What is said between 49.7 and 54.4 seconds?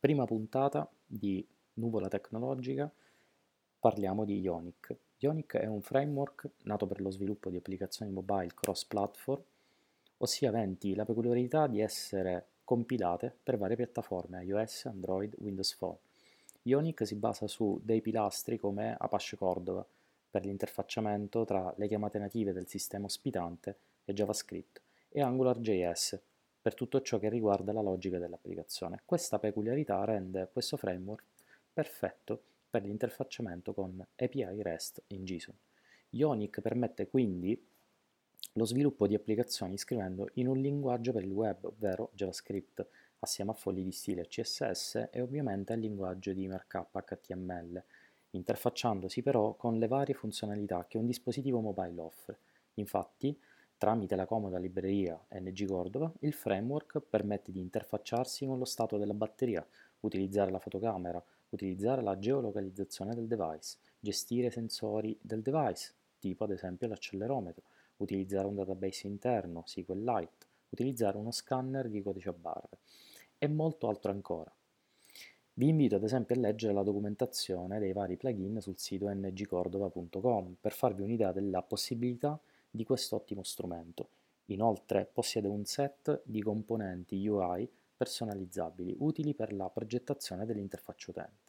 le varie funzionalità che un dispositivo mobile offre. Infatti, Tramite la